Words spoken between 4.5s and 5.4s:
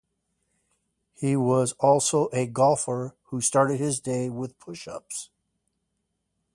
push ups.